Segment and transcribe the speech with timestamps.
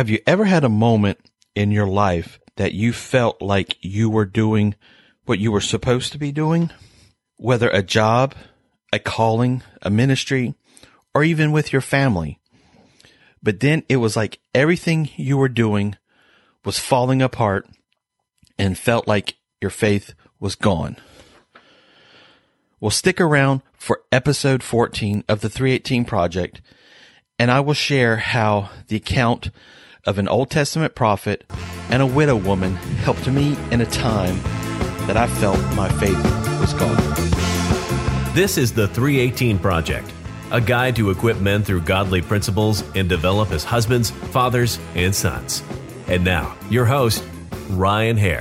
[0.00, 1.18] Have you ever had a moment
[1.54, 4.74] in your life that you felt like you were doing
[5.26, 6.70] what you were supposed to be doing?
[7.36, 8.34] Whether a job,
[8.94, 10.54] a calling, a ministry,
[11.14, 12.40] or even with your family.
[13.42, 15.96] But then it was like everything you were doing
[16.64, 17.68] was falling apart
[18.58, 20.96] and felt like your faith was gone.
[22.80, 26.62] Well, stick around for episode 14 of the 318 Project,
[27.38, 29.50] and I will share how the account
[30.06, 31.44] of an Old Testament prophet
[31.90, 34.40] and a widow woman helped me in a time
[35.06, 36.22] that I felt my faith
[36.60, 36.96] was gone.
[38.34, 40.12] This is the 318 Project,
[40.52, 45.62] a guide to equip men through godly principles and develop as husbands, fathers, and sons.
[46.06, 47.24] And now, your host,
[47.70, 48.40] Ryan Hare.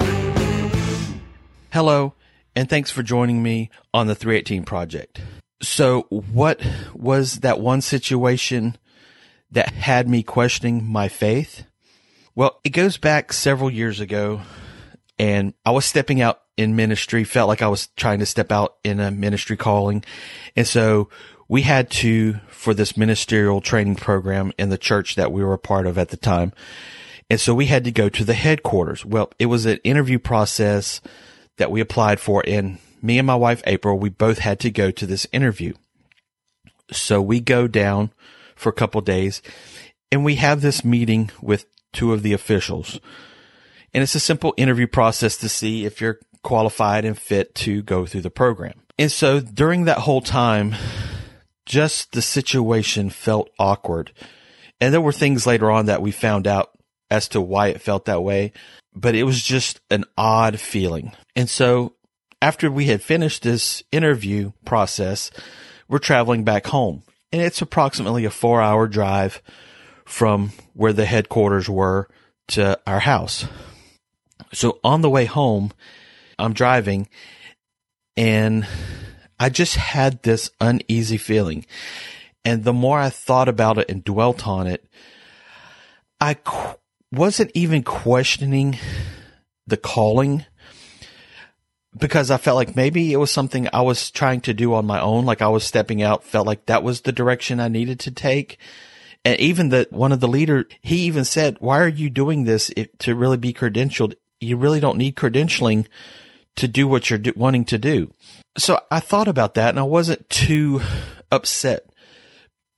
[1.71, 2.13] Hello,
[2.55, 5.21] and thanks for joining me on the 318 Project.
[5.61, 6.61] So, what
[6.93, 8.77] was that one situation
[9.51, 11.65] that had me questioning my faith?
[12.35, 14.41] Well, it goes back several years ago
[15.17, 18.77] and I was stepping out in ministry, felt like I was trying to step out
[18.83, 20.03] in a ministry calling.
[20.55, 21.09] And so
[21.47, 25.59] we had to, for this ministerial training program in the church that we were a
[25.59, 26.53] part of at the time.
[27.29, 29.05] And so we had to go to the headquarters.
[29.05, 31.01] Well, it was an interview process
[31.57, 34.91] that we applied for and me and my wife, April, we both had to go
[34.91, 35.73] to this interview.
[36.91, 38.11] So we go down
[38.59, 39.41] for a couple days
[40.11, 42.99] and we have this meeting with two of the officials.
[43.93, 48.05] And it's a simple interview process to see if you're qualified and fit to go
[48.05, 48.81] through the program.
[48.97, 50.75] And so during that whole time,
[51.65, 54.11] just the situation felt awkward.
[54.81, 56.71] And there were things later on that we found out
[57.11, 58.53] as to why it felt that way,
[58.95, 61.11] but it was just an odd feeling.
[61.35, 61.93] And so
[62.41, 65.31] after we had finished this interview process,
[65.87, 69.41] we're traveling back home and it's approximately a four hour drive
[70.05, 72.07] from where the headquarters were
[72.49, 73.45] to our house.
[74.53, 75.71] So on the way home,
[76.39, 77.07] I'm driving
[78.17, 78.67] and
[79.39, 81.65] I just had this uneasy feeling.
[82.43, 84.85] And the more I thought about it and dwelt on it,
[86.19, 86.77] I qu-
[87.11, 88.77] wasn't even questioning
[89.67, 90.45] the calling
[91.97, 94.99] because I felt like maybe it was something I was trying to do on my
[94.99, 95.25] own.
[95.25, 98.57] Like I was stepping out, felt like that was the direction I needed to take.
[99.25, 102.71] And even that one of the leader, he even said, why are you doing this
[102.77, 104.15] if, to really be credentialed?
[104.39, 105.87] You really don't need credentialing
[106.55, 108.13] to do what you're do, wanting to do.
[108.57, 110.81] So I thought about that and I wasn't too
[111.31, 111.89] upset,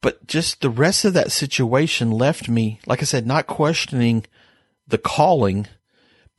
[0.02, 4.26] but just the rest of that situation left me, like I said, not questioning
[4.88, 5.68] the calling,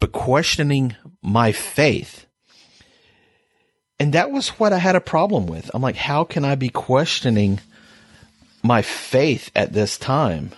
[0.01, 2.27] but questioning my faith
[4.03, 5.71] and that was what I had a problem with.
[5.73, 7.61] I'm like, how can I be questioning
[8.61, 10.51] my faith at this time?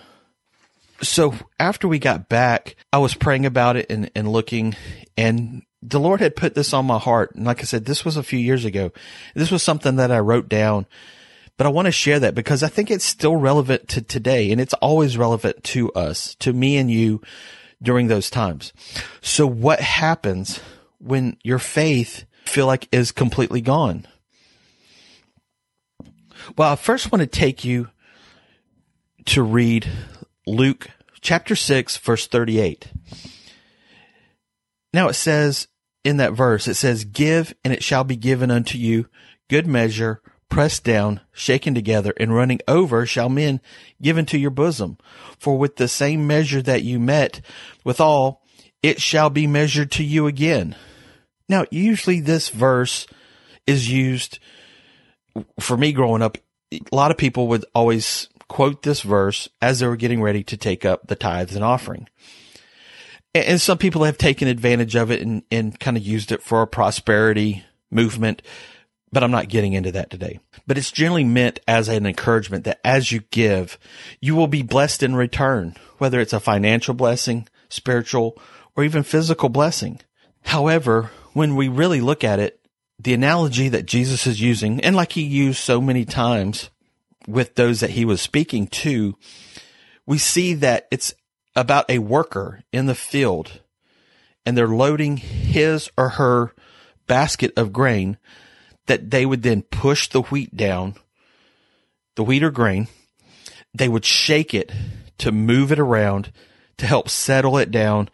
[1.03, 4.75] So after we got back, I was praying about it and, and looking
[5.15, 7.35] and the Lord had put this on my heart.
[7.35, 8.91] And like I said, this was a few years ago.
[9.35, 10.87] This was something that I wrote down,
[11.55, 14.59] but I want to share that because I think it's still relevant to today and
[14.59, 17.21] it's always relevant to us, to me and you
[17.79, 18.73] during those times.
[19.21, 20.61] So what happens
[20.97, 24.07] when your faith feel like is completely gone?
[26.57, 27.89] Well, I first want to take you
[29.25, 29.87] to read
[30.45, 30.89] Luke
[31.21, 32.91] chapter 6, verse 38.
[34.93, 35.67] Now it says
[36.03, 39.07] in that verse, it says, Give and it shall be given unto you,
[39.49, 43.59] good measure, pressed down, shaken together, and running over shall men
[44.01, 44.97] give into your bosom.
[45.39, 47.41] For with the same measure that you met
[47.83, 48.41] withal,
[48.83, 50.75] it shall be measured to you again.
[51.47, 53.07] Now, usually this verse
[53.67, 54.39] is used
[55.59, 56.37] for me growing up.
[56.71, 60.57] A lot of people would always quote this verse as they were getting ready to
[60.57, 62.07] take up the tithes and offering.
[63.33, 66.61] And some people have taken advantage of it and, and kind of used it for
[66.61, 68.41] a prosperity movement,
[69.11, 70.39] but I'm not getting into that today.
[70.65, 73.77] But it's generally meant as an encouragement that as you give,
[74.21, 78.41] you will be blessed in return, whether it's a financial blessing, spiritual,
[78.75, 79.99] or even physical blessing.
[80.43, 82.61] However, when we really look at it,
[82.97, 86.69] the analogy that Jesus is using, and like he used so many times
[87.27, 89.17] with those that he was speaking to,
[90.05, 91.13] we see that it's
[91.53, 93.59] about a worker in the field
[94.45, 96.53] and they're loading his or her
[97.05, 98.17] basket of grain
[98.85, 100.95] that they would then push the wheat down,
[102.15, 102.87] the wheat or grain.
[103.73, 104.71] They would shake it
[105.17, 106.31] to move it around
[106.77, 108.09] to help settle it down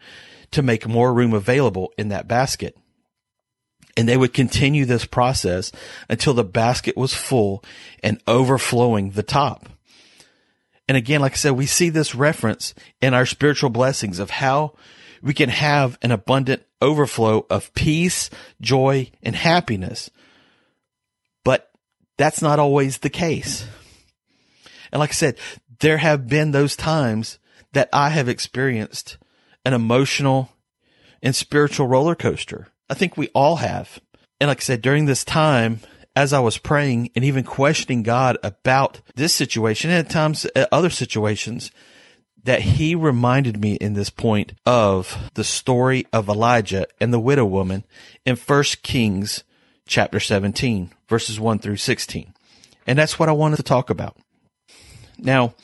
[0.50, 2.76] to make more room available in that basket.
[3.96, 5.70] And they would continue this process
[6.08, 7.62] until the basket was full
[8.02, 9.68] and overflowing the top.
[10.88, 14.74] And again, like I said, we see this reference in our spiritual blessings of how
[15.22, 18.28] we can have an abundant overflow of peace,
[18.60, 20.10] joy, and happiness.
[21.44, 21.70] But
[22.16, 23.66] that's not always the case.
[24.90, 25.38] And like I said,
[25.80, 27.38] there have been those times
[27.72, 29.16] that I have experienced
[29.64, 30.50] an emotional
[31.22, 32.68] and spiritual roller coaster.
[32.92, 34.02] I think we all have.
[34.38, 35.80] And like I said, during this time,
[36.14, 40.66] as I was praying and even questioning God about this situation and at times uh,
[40.70, 41.70] other situations,
[42.44, 47.46] that he reminded me in this point of the story of Elijah and the widow
[47.46, 47.84] woman
[48.26, 49.42] in 1 Kings
[49.86, 52.34] chapter 17, verses 1 through 16.
[52.86, 54.18] And that's what I wanted to talk about.
[55.16, 55.54] Now,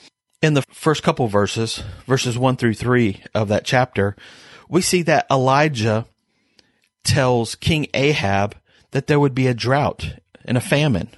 [0.40, 4.16] in the first couple verses, verses 1 through 3 of that chapter,
[4.70, 6.06] we see that Elijah
[7.04, 8.56] tells King Ahab
[8.90, 10.14] that there would be a drought
[10.44, 11.10] and a famine.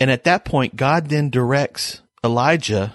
[0.00, 2.94] And at that point, God then directs Elijah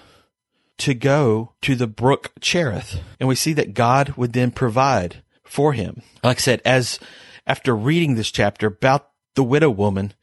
[0.78, 3.00] to go to the brook Cherith.
[3.20, 6.02] And we see that God would then provide for him.
[6.22, 6.98] Like I said, as
[7.46, 10.14] after reading this chapter about the widow woman,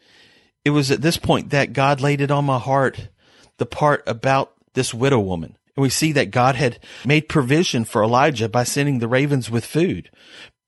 [0.66, 3.10] it was at this point that God laid it on my heart,
[3.58, 5.58] the part about this widow woman.
[5.75, 9.66] And we see that God had made provision for Elijah by sending the ravens with
[9.66, 10.10] food.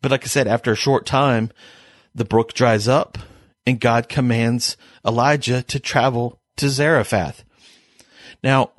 [0.04, 1.50] But like I said, after a short time,
[2.14, 3.18] the brook dries up
[3.66, 4.76] and God commands
[5.08, 7.46] Elijah to travel to Zarephath.
[8.44, 8.72] Now,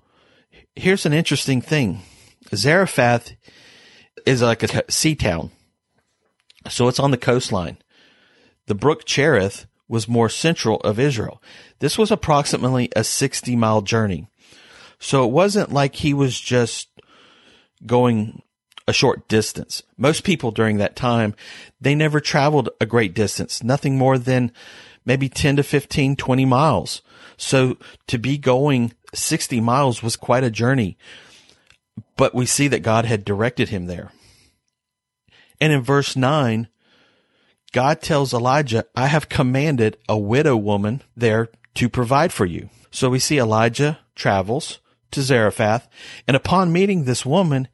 [0.76, 2.02] here's an interesting thing.
[2.54, 3.32] Zarephath
[4.26, 5.50] is like a sea town.
[6.68, 7.78] So it's on the coastline.
[8.66, 11.42] The brook Cherith was more central of Israel.
[11.78, 14.28] This was approximately a 60 mile journey.
[14.98, 16.88] So it wasn't like he was just
[17.86, 18.42] going
[18.86, 19.82] a short distance.
[19.96, 21.34] Most people during that time,
[21.80, 24.52] they never traveled a great distance, nothing more than
[25.04, 27.02] maybe 10 to 15, 20 miles.
[27.36, 30.96] So to be going 60 miles was quite a journey,
[32.16, 34.12] but we see that God had directed him there.
[35.60, 36.68] And in verse 9,
[37.72, 42.70] God tells Elijah, I have commanded a widow woman there to provide for you.
[42.90, 44.78] So we see Elijah travels
[45.10, 45.88] to Zarephath,
[46.26, 47.68] and upon meeting this woman,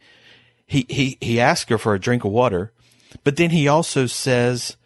[0.70, 2.72] he, he, he asks her for a drink of water,
[3.24, 4.76] but then he also says,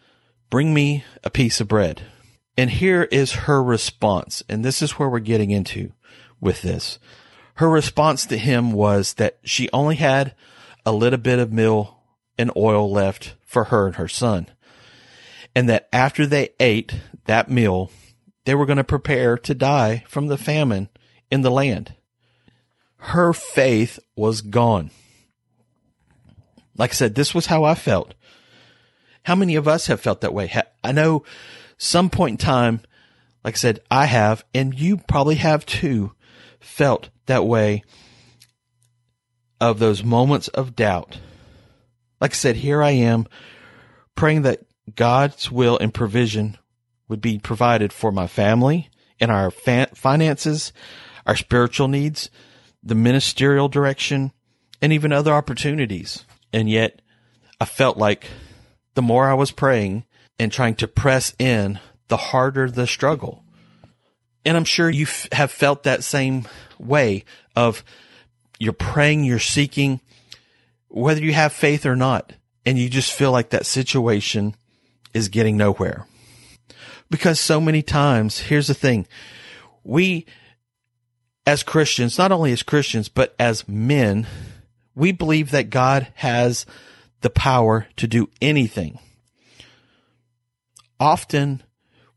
[0.49, 2.01] bring me a piece of bread.
[2.57, 4.41] And here is her response.
[4.49, 5.91] And this is where we're getting into
[6.41, 6.97] with this.
[7.57, 10.33] Her response to him was that she only had
[10.87, 11.99] a little bit of meal
[12.35, 14.47] and oil left for her and her son.
[15.53, 16.95] And that after they ate
[17.25, 17.91] that meal,
[18.45, 20.89] they were going to prepare to die from the famine
[21.29, 21.93] in the land.
[22.97, 24.89] Her faith was gone.
[26.77, 28.13] Like I said, this was how I felt.
[29.23, 30.53] How many of us have felt that way?
[30.83, 31.23] I know
[31.77, 32.81] some point in time,
[33.43, 36.13] like I said, I have, and you probably have too,
[36.59, 37.83] felt that way
[39.59, 41.19] of those moments of doubt.
[42.19, 43.27] Like I said, here I am
[44.15, 44.61] praying that
[44.95, 46.57] God's will and provision
[47.07, 48.89] would be provided for my family
[49.19, 50.73] and our finances,
[51.25, 52.29] our spiritual needs,
[52.83, 54.31] the ministerial direction,
[54.81, 56.25] and even other opportunities.
[56.55, 57.01] And yet
[57.59, 58.27] I felt like
[58.93, 60.05] the more I was praying
[60.39, 63.43] and trying to press in, the harder the struggle.
[64.45, 66.47] And I'm sure you f- have felt that same
[66.79, 67.25] way
[67.57, 67.83] of
[68.57, 69.99] you're praying, you're seeking,
[70.87, 72.31] whether you have faith or not,
[72.65, 74.55] and you just feel like that situation
[75.13, 76.07] is getting nowhere.
[77.09, 79.07] Because so many times, here's the thing.
[79.83, 80.25] We,
[81.45, 84.25] as Christians, not only as Christians, but as men,
[84.95, 86.65] we believe that God has
[87.21, 88.99] the power to do anything.
[90.99, 91.63] Often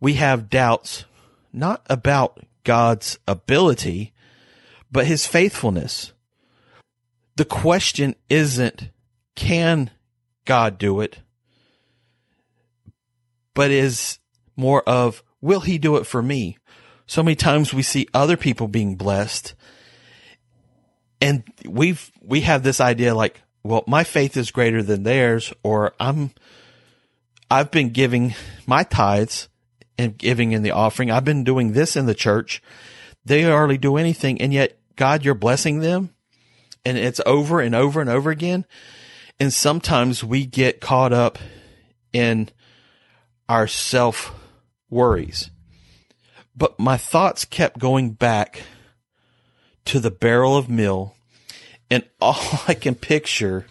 [0.01, 1.05] we have doubts
[1.53, 4.13] not about God's ability,
[4.93, 6.13] but his faithfulness.
[7.37, 8.91] The question isn't,
[9.35, 9.91] can
[10.45, 11.19] God do it?
[13.55, 14.19] But is
[14.57, 16.59] more of, will he do it for me?
[17.07, 19.55] So many times we see other people being blessed
[21.21, 25.95] and we've, we have this idea like, well, my faith is greater than theirs, or
[25.99, 26.31] I'm,
[27.51, 28.35] I've been giving
[28.67, 29.49] my tithes
[29.99, 31.11] and giving in the offering.
[31.11, 32.63] I've been doing this in the church.
[33.25, 34.41] They hardly do anything.
[34.41, 36.15] And yet, God, you're blessing them.
[36.85, 38.65] And it's over and over and over again.
[39.41, 41.39] And sometimes we get caught up
[42.13, 42.49] in
[43.49, 44.35] our self
[44.89, 45.51] worries.
[46.57, 48.63] But my thoughts kept going back
[49.89, 51.15] to the barrel of meal.
[51.91, 53.67] And all I can picture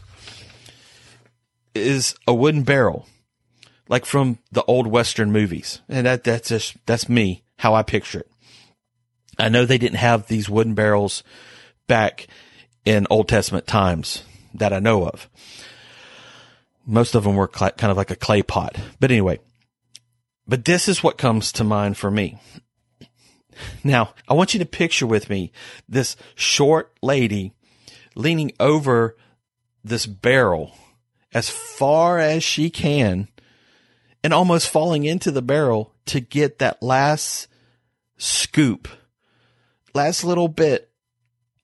[1.74, 3.08] is a wooden barrel
[3.90, 5.82] like from the old Western movies.
[5.88, 8.32] And that, that's just, that's me, how I picture it.
[9.40, 11.24] I know they didn't have these wooden barrels
[11.88, 12.28] back
[12.86, 15.30] in Old Testament times that I know of.
[16.86, 18.76] Most of them were cl- kind of like a clay pot.
[19.00, 19.40] But anyway,
[20.48, 22.40] but this is what comes to mind for me.
[23.84, 25.52] Now, I want you to picture with me
[25.88, 27.54] this short lady
[28.16, 29.16] leaning over
[29.84, 30.74] this barrel
[31.34, 33.28] as far as she can
[34.24, 37.48] and almost falling into the barrel to get that last
[38.18, 38.88] scoop,
[39.94, 40.92] last little bit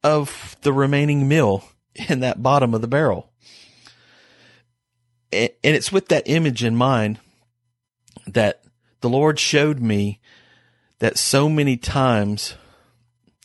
[0.04, 1.64] of the remaining meal
[2.10, 3.32] in that bottom of the barrel.
[5.32, 7.20] And it's with that image in mind
[8.28, 8.64] that
[9.02, 10.20] the Lord showed me
[11.04, 12.56] that so many times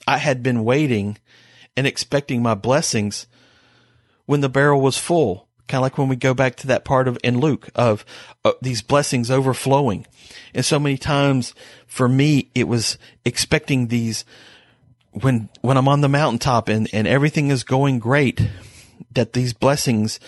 [0.06, 1.18] I had been waiting
[1.76, 3.26] and expecting my blessings
[4.26, 5.48] when the barrel was full.
[5.66, 8.04] Kind of like when we go back to that part of in Luke of
[8.44, 10.06] uh, these blessings overflowing.
[10.54, 11.52] And so many times
[11.88, 14.24] for me, it was expecting these
[15.10, 18.40] when, when I'm on the mountaintop and, and everything is going great,
[19.10, 20.20] that these blessings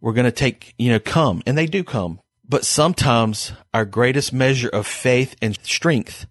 [0.00, 2.18] were going to take, you know, come and they do come.
[2.48, 6.26] But sometimes our greatest measure of faith and strength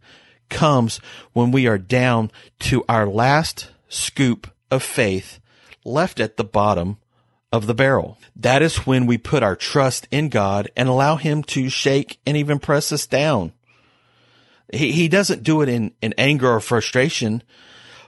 [0.54, 1.00] comes
[1.34, 5.40] when we are down to our last scoop of faith
[5.84, 6.98] left at the bottom
[7.52, 8.18] of the barrel.
[8.36, 12.38] That is when we put our trust in God and allow him to shake and
[12.38, 13.52] even press us down.
[14.72, 17.44] He, he doesn't do it in, in anger or frustration,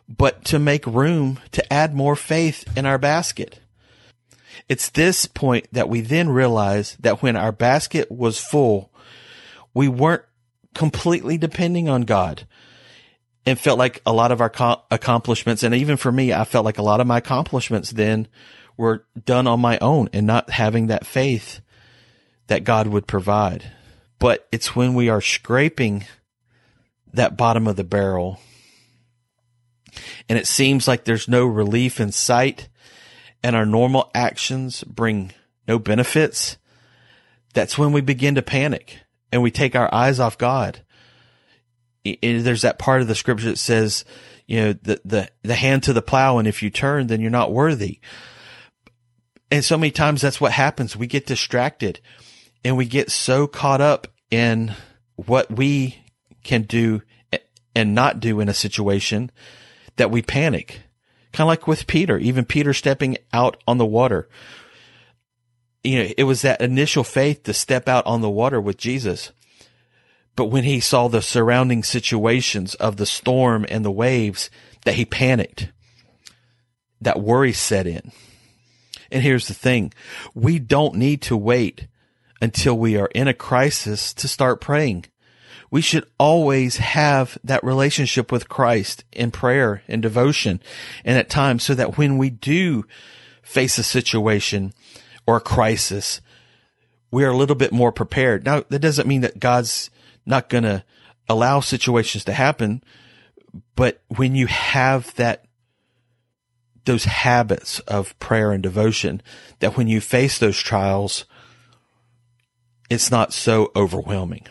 [0.08, 3.60] but to make room to add more faith in our basket.
[4.68, 8.92] It's this point that we then realize that when our basket was full,
[9.74, 10.24] we weren't
[10.75, 12.46] completely depending on God
[13.46, 15.63] and felt like a lot of our co- accomplishments.
[15.63, 18.27] And even for me, I felt like a lot of my accomplishments then
[18.77, 21.62] were done on my own and not having that faith
[22.48, 23.72] that God would provide.
[24.20, 26.05] But it's when we are scraping
[27.13, 28.39] that bottom of the barrel
[30.27, 32.67] and it seems like there's no relief in sight
[33.44, 35.32] and our normal actions bring
[35.67, 36.58] no benefits.
[37.53, 39.00] That's when we begin to panic
[39.36, 40.80] and we take our eyes off God.
[42.22, 44.06] There's that part of the scripture that says,
[44.48, 46.38] you know, the, the, the hand to the plow.
[46.38, 48.00] And if you turn, then you're not worthy.
[49.51, 50.96] And so many times that's what happens.
[50.96, 52.00] We get distracted
[52.63, 54.74] and we get so caught up in
[55.18, 55.98] what we
[56.46, 57.01] can do
[57.75, 59.32] and not do in a situation
[59.98, 60.80] that we panic.
[61.34, 64.30] Kind of like with Peter, even Peter stepping out on the water.
[65.86, 69.32] You know, it was that initial faith to step out on the water with Jesus.
[70.36, 74.50] But when he saw the surrounding situations of the storm and the waves,
[74.86, 75.72] that he panicked.
[77.01, 78.12] That worry set in.
[79.12, 79.94] And here's the thing.
[80.34, 81.88] We don't need to wait
[82.42, 85.06] until we are in a crisis to start praying.
[85.72, 90.62] We should always have that relationship with Christ in prayer and devotion
[91.04, 92.86] and at times so that when we do
[93.42, 94.74] face a situation
[95.27, 96.22] or a crisis,
[97.12, 98.46] we are a little bit more prepared.
[98.46, 99.89] Now, that doesn't mean that God's
[100.25, 100.84] not going to
[101.27, 102.84] allow situations to happen,
[103.75, 105.46] but when you have that
[106.86, 109.22] those habits of prayer and devotion
[109.60, 111.25] that when you face those trials,
[112.89, 114.46] it's not so overwhelming.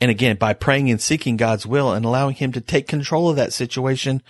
[0.00, 3.36] And again, by praying and seeking God's will and allowing him to take control of
[3.36, 4.22] that situation,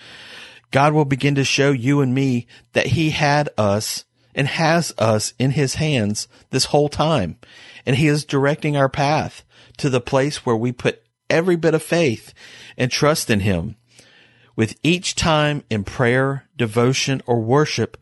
[0.71, 4.05] God will begin to show you and me that he had us
[4.37, 7.37] and has us in his hands this whole time.
[7.85, 9.43] And he is directing our path
[9.77, 12.33] to the place where we put every bit of faith
[12.77, 13.75] and trust in him
[14.57, 17.97] with each time in prayer, devotion, or worship,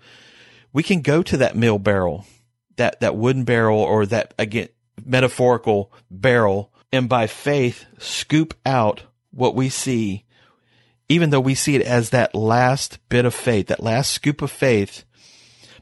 [0.73, 2.25] we can go to that mill barrel,
[2.77, 4.69] that, that wooden barrel or that again,
[5.03, 10.23] metaphorical barrel and by faith scoop out what we see,
[11.09, 14.49] even though we see it as that last bit of faith, that last scoop of
[14.49, 15.03] faith.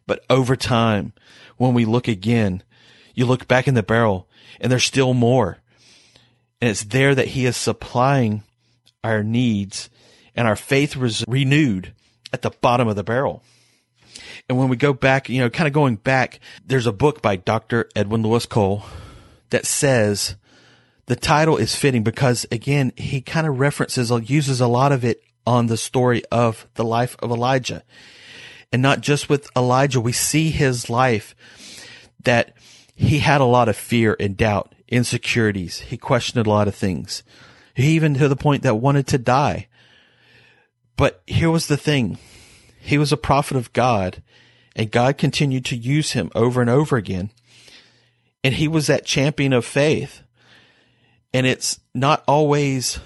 [0.06, 1.14] But over time,
[1.58, 2.64] when we look again,
[3.14, 4.28] you look back in the barrel
[4.60, 5.60] and there's still more.
[6.62, 8.44] And it's there that he is supplying
[9.04, 9.90] our needs
[10.36, 11.94] and our faith was renewed
[12.32, 13.44] at the bottom of the barrel.
[14.50, 17.36] And when we go back, you know, kind of going back, there's a book by
[17.36, 17.90] Dr.
[17.96, 18.84] Edwin Louis Cole
[19.52, 20.36] that says
[21.06, 25.04] the title is fitting because again, he kind of references, or uses a lot of
[25.06, 27.84] it on the story of the life of Elijah.
[28.74, 31.36] And not just with Elijah, we see his life
[32.24, 32.54] that
[32.96, 35.82] he had a lot of fear and doubt, insecurities.
[35.82, 37.22] He questioned a lot of things.
[37.76, 39.68] He even to the point that wanted to die.
[40.98, 42.18] But here was the thing.
[42.80, 44.24] He was a prophet of God
[44.76, 47.30] and God continued to use him over and over again.
[48.44, 50.22] And he was that champion of faith.
[51.32, 53.00] And it's not always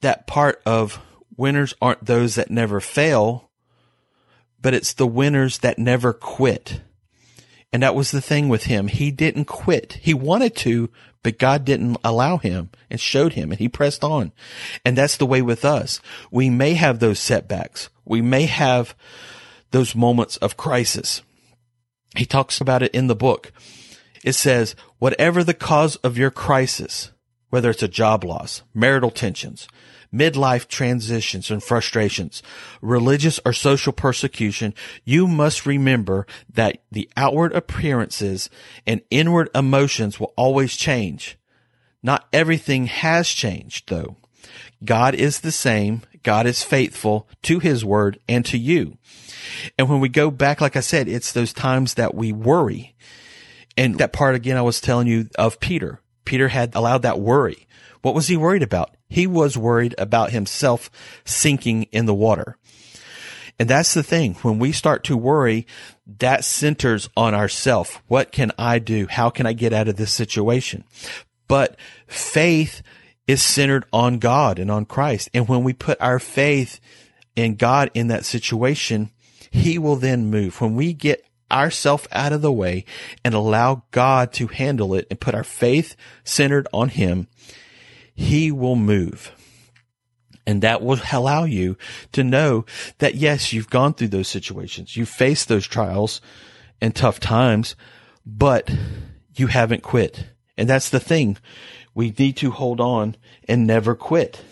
[0.00, 1.00] that part of
[1.36, 3.47] winners aren't those that never fail,
[4.60, 6.80] but it's the winners that never quit.
[7.72, 8.88] And that was the thing with him.
[8.88, 9.98] He didn't quit.
[10.00, 10.90] He wanted to,
[11.22, 14.32] but God didn't allow him and showed him and he pressed on.
[14.84, 16.00] And that's the way with us.
[16.30, 17.90] We may have those setbacks.
[18.04, 18.94] We may have
[19.70, 21.22] those moments of crisis.
[22.16, 23.52] He talks about it in the book.
[24.24, 27.12] It says, whatever the cause of your crisis,
[27.50, 29.68] whether it's a job loss, marital tensions,
[30.12, 32.42] midlife transitions and frustrations,
[32.80, 34.74] religious or social persecution,
[35.04, 38.50] you must remember that the outward appearances
[38.86, 41.38] and inward emotions will always change.
[42.02, 44.16] Not everything has changed though.
[44.84, 46.02] God is the same.
[46.22, 48.98] God is faithful to his word and to you.
[49.78, 52.94] And when we go back, like I said, it's those times that we worry.
[53.76, 56.00] And that part again, I was telling you of Peter.
[56.24, 57.66] Peter had allowed that worry.
[58.02, 58.96] What was he worried about?
[59.08, 60.90] He was worried about himself
[61.24, 62.56] sinking in the water.
[63.58, 64.34] And that's the thing.
[64.42, 65.66] When we start to worry,
[66.18, 68.02] that centers on ourself.
[68.06, 69.06] What can I do?
[69.08, 70.84] How can I get out of this situation?
[71.48, 72.82] But faith
[73.26, 75.28] is centered on God and on Christ.
[75.34, 76.78] And when we put our faith
[77.34, 79.10] in God in that situation,
[79.50, 80.60] he will then move.
[80.60, 82.84] When we get ourself out of the way
[83.24, 87.28] and allow God to handle it and put our faith centered on him,
[88.18, 89.30] he will move.
[90.44, 91.78] And that will allow you
[92.10, 92.64] to know
[92.98, 94.96] that yes, you've gone through those situations.
[94.96, 96.20] You've faced those trials
[96.80, 97.76] and tough times,
[98.26, 98.68] but
[99.36, 100.26] you haven't quit.
[100.56, 101.36] And that's the thing.
[101.94, 103.14] We need to hold on
[103.46, 104.42] and never quit.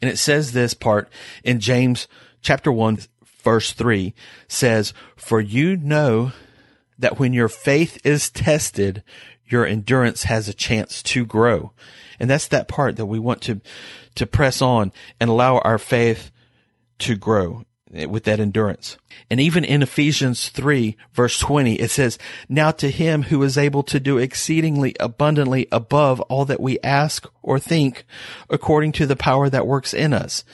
[0.00, 1.10] And it says this part
[1.44, 2.08] in James
[2.40, 2.98] chapter one,
[3.44, 4.14] verse three
[4.48, 6.32] says, for you know
[6.98, 9.02] that when your faith is tested,
[9.52, 11.72] your endurance has a chance to grow.
[12.18, 13.60] And that's that part that we want to,
[14.14, 16.30] to press on and allow our faith
[17.00, 17.64] to grow
[18.08, 18.96] with that endurance.
[19.28, 23.82] And even in Ephesians 3 verse 20, it says, Now to him who is able
[23.84, 28.04] to do exceedingly abundantly above all that we ask or think
[28.48, 30.44] according to the power that works in us.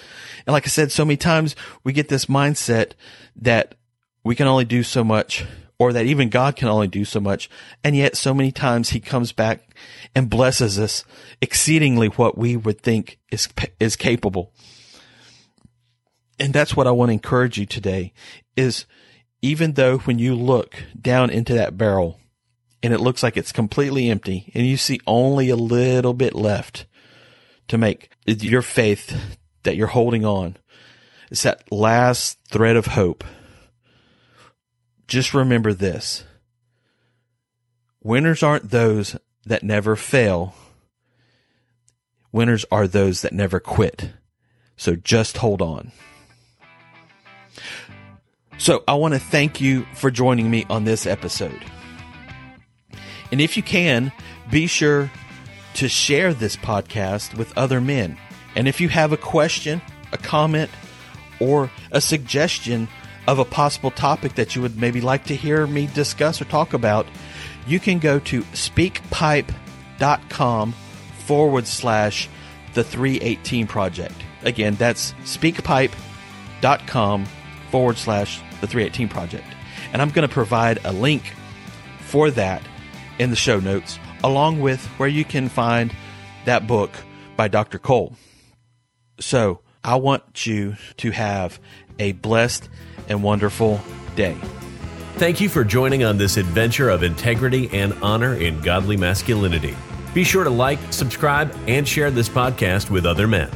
[0.47, 2.93] And like I said, so many times we get this mindset
[3.37, 3.77] that
[4.25, 5.47] we can only do so much
[5.79, 7.49] or that even God can only do so much.
[7.85, 9.75] And yet so many times he comes back
[10.15, 11.05] and blesses us
[11.41, 14.53] exceedingly what we would think is, is capable.
[16.41, 18.13] And that's what I want to encourage you today
[18.57, 18.87] is
[19.41, 22.19] even though when you look down into that barrel
[22.83, 26.87] and it looks like it's completely empty and you see only a little bit left
[27.69, 30.57] to make your faith that you're holding on.
[31.31, 33.25] It's that last thread of hope
[35.09, 36.25] just remember this.
[38.03, 39.17] Winners aren't those
[39.47, 40.55] that never fail.
[42.31, 44.11] Winners are those that never quit.
[44.77, 45.91] So just hold on.
[48.59, 51.65] So I want to thank you for joining me on this episode.
[53.33, 54.13] And if you can,
[54.51, 55.11] be sure
[55.75, 58.19] to share this podcast with other men.
[58.55, 59.81] And if you have a question,
[60.13, 60.71] a comment,
[61.41, 62.89] or a suggestion
[63.29, 66.73] of a possible topic that you would maybe like to hear me discuss or talk
[66.73, 67.07] about,
[67.67, 70.73] you can go to speakpipe.com
[71.27, 72.27] forward slash
[72.73, 74.15] the 318 project.
[74.45, 77.27] Again, that's speakpipe.com
[77.71, 79.45] forward slash the 318 project.
[79.93, 81.35] And I'm going to provide a link
[82.01, 82.63] for that
[83.19, 85.95] in the show notes, along with where you can find
[86.47, 86.93] that book
[87.37, 87.79] by Dr.
[87.79, 88.17] Cole.
[89.21, 91.61] So I want you to have
[91.99, 92.71] a blessed
[93.09, 93.81] and wonderful
[94.17, 94.37] day.
[95.15, 99.77] Thank you for joining on this adventure of integrity and honor in godly masculinity.
[100.15, 103.51] Be sure to like, subscribe, and share this podcast with other men.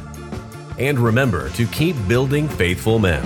[0.77, 3.23] And remember to keep building faithful men.